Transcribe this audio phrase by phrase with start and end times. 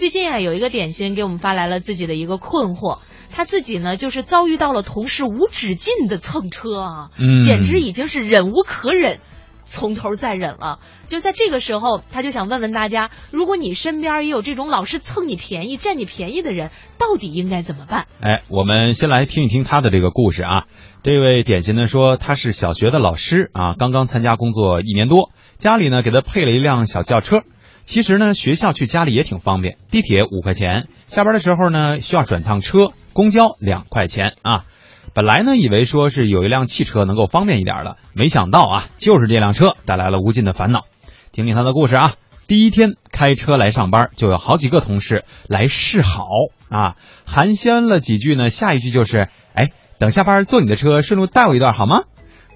[0.00, 3.00] 最近啊，有一个点心给我们发来了自己的一个困惑，
[3.30, 9.20] 他自己呢就是遭遇到了同事无止境的蹭车啊，嗯简直已经是忍无可忍。
[9.66, 18.06] 从头再忍了，就在这个时候，他就想问问大家：如果你身边也有这种老是蹭你便宜、占你便宜的人，到底应该怎么办？
[18.22, 20.64] 哎，我们先来听一听他的这个故事啊。
[21.02, 27.42] 这位点心呢说他是小学的老师啊，刚刚参加工作一年多，家里呢给他配了一辆小轿车。
[27.90, 34.64] 其实呢，学校去家里也挺方便，地铁五块钱，下班的时候呢需要转趟车，公交两块钱啊。
[35.12, 40.84] 本来呢以为说是有一辆汽车能够方便一点的，没想到啊，就是这辆车带来了无尽的烦恼。
[41.32, 42.14] 听听他的故事啊。
[42.46, 46.28] 第一天开车来上班，就有好几个同事来示好
[46.68, 46.94] 啊，
[47.26, 52.04] 寒暄了几句呢，下一句就是，哎，等下班坐你的车，顺路带我一段好吗？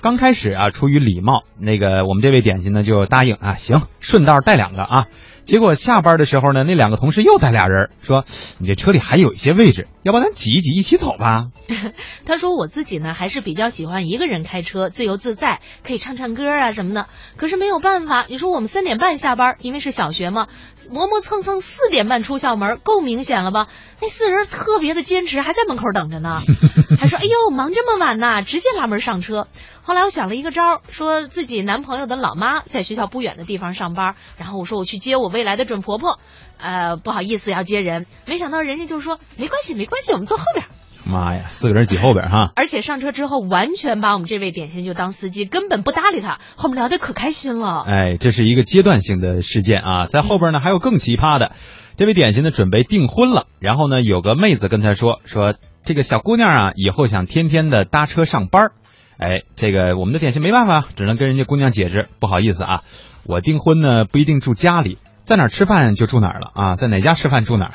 [0.00, 5.06] 刚开始啊，出于礼貌，那个我们这位点心呢就答应啊，行，顺道带两个啊。
[5.48, 8.26] 结果下班的时候呢，那两个同事又带俩人，说
[8.58, 11.46] 你这车里还有一些位置，要不咱挤一挤一起走吧？
[12.26, 17.06] 他说我自己呢还是比较喜欢一个人开车，自由自在，可以唱唱歌啊什么的。
[17.38, 20.48] 可是没有办法，你说我们三点半下班，因为是小学嘛，
[20.90, 23.68] 磨磨蹭蹭四点半出校门，够明显了吧？
[24.02, 26.42] 那四人特别的坚持，还在门口等着呢，
[27.00, 29.48] 还说哎呦忙这么晚呐，直接拉门上车。
[29.80, 36.18] 后来我想了一个招儿，说自己男朋友的老妈在学校不远的地方上班，然后我说我去接我未来的准婆婆，
[36.58, 40.66] 呃不好意思要接人，没想到人家就说没关系没关系，我们坐后边。
[41.06, 42.50] 妈呀，四个人挤后边哈。
[42.56, 46.40] 而且上车之后，完全把我们这位点心就当司机，根本不搭理他。
[46.56, 47.84] 后面聊得可开心了。
[47.86, 51.52] 哎，这是一个阶段性的事件啊，在后边呢还有更奇葩的，
[51.96, 58.72] 这位点心呢准备订婚了，然后呢有个妹子跟他说说这个小姑娘啊以后想天天的搭车上班，
[59.18, 62.82] 哎，这个我们的点心没办法，只能跟人家姑娘解释，不好意思啊，
[63.24, 64.98] 我订婚呢不一定住家里，
[65.28, 67.72] 在哪儿吃饭就住哪儿了啊，在哪家吃饭住哪儿。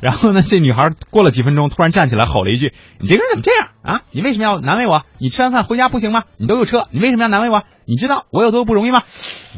[0.00, 4.02] 然后呢，这女孩过了几分钟，突然站起来吼了一句：“你这个人怎么这样啊？
[4.12, 5.02] 你为什么要难为我？
[5.18, 6.24] 你吃完饭回家不行吗？
[6.36, 7.62] 你都有车，你为什么要难为我？
[7.86, 9.02] 你知道我有多不容易吗？”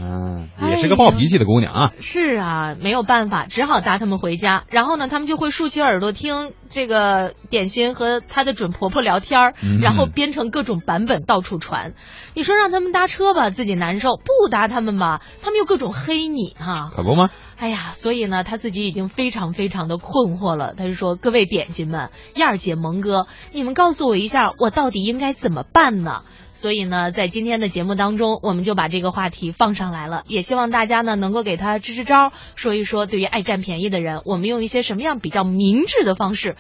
[0.00, 1.92] 嗯，也是个暴脾气的姑娘啊。
[2.00, 4.64] 是啊，没有办法，只好搭他们回家。
[4.70, 11.94] 然后呢，他们就会竖起耳朵听这个点心和她的准婆婆聊天儿，嗯然后编成各种版本到处传。
[12.34, 17.30] 你说让他们搭车吧，自己难受；不搭他们吧，他们又各种黑你哈、可不吗？
[17.60, 20.72] 哎呀，所以呢，他自己已经非常非常的困惑了。
[20.74, 26.22] 他就说：“各位点心们，燕儿姐、蒙哥，你们告诉我一下，我到底应该怎么办呢？”
[26.52, 36.56] 所以呢，在今天的节目当中，我们就把这个话题放上来了，也希望大家呢能够给他支支招，说一说对于爱占便宜的人，我们用一些什么样比较明智的方式，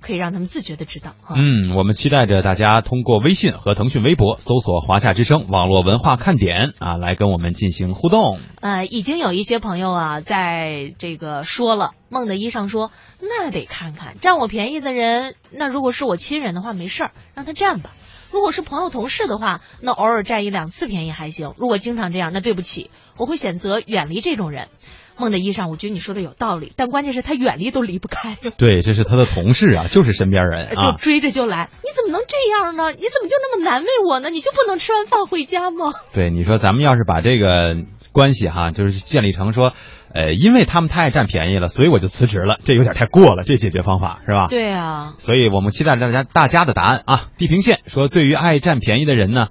[0.00, 1.34] 可以让他们自觉的知道哈。
[1.36, 8.40] 嗯，我们期待着大家通过微信和腾讯微博搜索“华夏之声网络文化看点”啊，来跟我们进行互动。
[8.60, 17.90] 呃，已经有一些朋友啊，在这个说了，梦的衣裳说，那得看看占我便宜的人，那如果是我亲人的话，没事儿，让他占吧。
[18.30, 21.54] 如果是朋友同事的话，那偶尔占一两次便宜还行。
[21.56, 24.68] 如果经常这样，那对不起，我会选择远离这种人。
[25.18, 30.94] 梦的衣裳，我觉得你说的有道理，但关键是他远离都离不开，对，这是他的同事啊，就是身边人就啊。
[30.98, 31.70] 追着就来。
[31.82, 32.92] 你怎么能这样呢？
[32.92, 34.30] 你怎么就那么难为我呢？
[34.30, 35.92] 你就不能吃完饭回家吗？
[36.12, 37.76] 对，你说咱们要是把这个
[38.12, 39.72] 关系哈，就是建立成说，
[40.12, 44.46] 呃，因为他们太爱占便宜了，所以我就辞职了，这有点太过了，这解决方法是吧？
[44.48, 47.30] 对啊，所以我们期待大家大家的答案啊。
[47.36, 49.48] 地平线说，对于爱占便宜的人呢，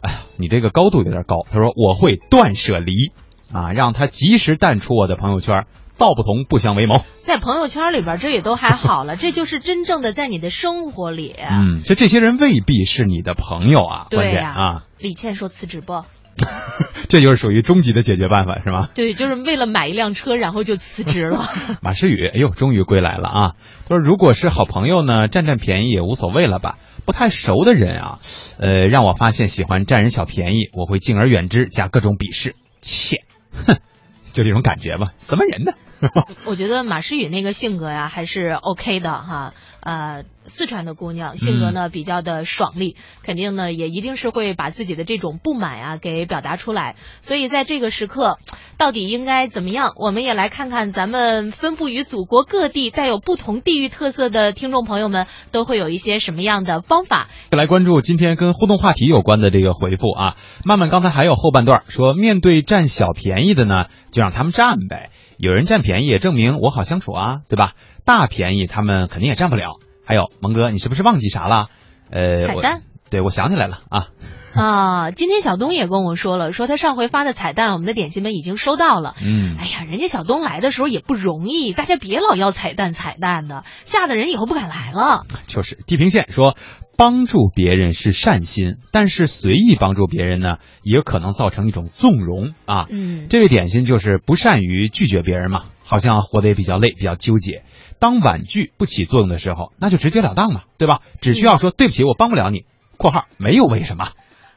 [0.00, 1.46] 哎呀，你这个高度有点高。
[1.50, 3.12] 他说我会断舍离
[3.52, 5.66] 啊，让他及时淡出我的朋友圈，
[5.98, 7.04] 道不同不相为谋。
[7.22, 11.34] 在朋友圈里边，这也都还好了，这就是真正的在你的生活里。
[11.50, 16.04] 嗯，就这些人未必是你的朋友啊，关对呀、键啊，李倩说辞职不？
[17.10, 18.88] 这就是属于终极的解决办法是吗？
[18.94, 21.50] 对，就是为了买一辆车，然后就辞职了。
[21.82, 23.52] 马诗雨，哎呦，终于归来了啊！
[23.86, 26.78] 他说，如果是好朋友呢，占占便宜也无所谓了吧？
[27.04, 28.18] 不太熟的人啊，
[28.58, 33.78] 呃，让我发现喜欢占人小便宜，我会敬而远之，加各种鄙视，切，哼，
[34.32, 35.10] 就这种感觉吧。
[35.18, 35.72] 什么人呢？
[36.46, 39.52] 我觉得马诗雨那个性格呀，还是 OK 的哈。
[39.82, 46.96] 呃，四川的姑娘性格呢比较的爽利，肯定呢也一定是会把自己的这种不满啊给表达出来。
[47.20, 48.38] 所以在这个时刻，
[48.76, 49.92] 到底应该怎么样？
[49.96, 57.28] 我们也来看看咱们分布于祖国各地、带有不同地域特色的听众朋友们都会有一些什么样的方法。
[57.50, 60.36] 来关注今天跟互动话题有关的这个回复啊。
[60.64, 65.10] 曼曼刚才还有后半段说，面对占小便宜的呢，就让他们占呗。
[65.38, 67.72] 有人占便宜，也证明我好相处啊，对吧？
[68.04, 69.79] 大便宜他们肯定也占不了。
[70.10, 71.68] 还有蒙哥，你是不是忘记啥了？
[72.10, 74.08] 呃，我彩蛋对，我想起来了啊。
[74.52, 79.14] 啊，今天小东也跟我说了，说他上回发的彩蛋，我们的点心们已经收到了。
[79.22, 85.26] 嗯，哎呀，人家小东来的时候也不容易，大家别老要彩蛋彩蛋的，吓得人以后不敢来了。
[85.46, 86.56] 就是地平线说，
[86.96, 92.86] 帮助别人是善心，但是随意帮助别人呢，也可能造成一种纵容啊。
[92.90, 97.64] 嗯，这位点心就是不善于拒绝别人嘛，好像活得也比较累，比较纠结。
[97.98, 101.00] 当婉拒不起作用的时候，那就直截了当嘛，对吧？
[101.20, 102.64] 只需要说对不起，我帮不了你。
[102.96, 104.12] （括号没有为什么）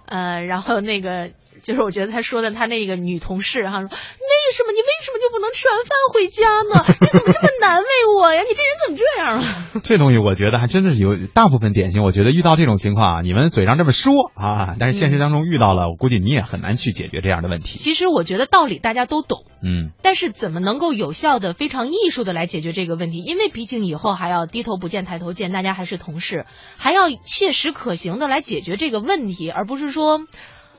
[0.06, 6.86] 呃，然后那个就是我觉得他说的他那个女同事哈说，为什么你为什么就不能吃完饭回家呢？
[7.00, 8.42] 你怎么这么难为我呀？
[8.42, 9.82] 你这人怎么这样啊？
[9.84, 17.78] 这东西我觉得还真的是有大部分典型，我觉得遇到这种情况啊，你们嘴上这么说啊，但是现实当中遇到了，我估计你也很难去解决这样的问题。
[17.78, 23.20] 其实我觉得道理大家都懂，嗯，但是怎么能够有效的、非常艺术的来解决这个问题？
[23.20, 26.46] 因为毕竟以后还要低头不见抬头见，大家还是同事，
[26.78, 30.20] 还要切实可行的来解决这个问题，而不是说。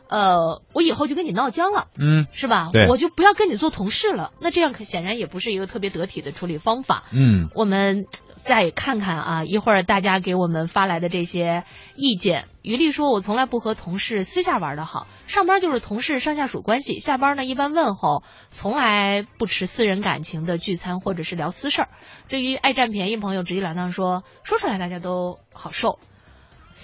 [0.09, 2.71] 呃，我以后就跟你闹僵了，嗯，是吧？
[2.89, 4.33] 我就不要跟你做同事了。
[4.41, 7.05] 那这样可显然也不是一个特别得体的处理方法。
[7.13, 8.07] 嗯，我们
[8.37, 11.65] 再看看啊，一会儿大家给我们发来的这些
[11.97, 12.45] 意见。
[12.63, 21.89] 于丽说：“我从来不和同事私下玩的好，上班就是同事上下属关系，下班呢一般问候，从来不持私人感情的聚餐或者是聊私事儿。
[22.29, 25.99] 对于爱占便宜朋友，直截了当说，说出来大家都好受。”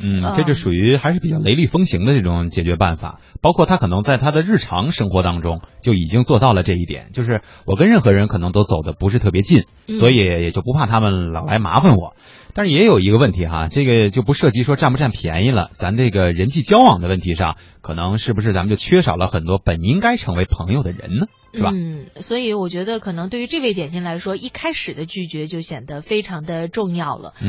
[0.02, 3.20] 嗯，这就属于还是比较雷厉风行的这种解决办法。
[3.42, 9.64] 包括他可能在他的日常生活当中就已经做到了这一点，就是我跟任何人可能都走的不是特别近，
[9.98, 12.14] 所以也就不怕他们老来麻烦我。
[12.52, 21.26] 但是也有一个问题哈，这个就不涉及说占不占便宜了，咱这个人际交往的问题上，可能是不是咱们就缺少了很多本应该成为朋友的人呢？
[21.52, 21.70] 是吧？
[21.72, 27.34] 嗯，所以我觉得可能对于这位点心来说，一开始的拒绝就显得非常的重要了。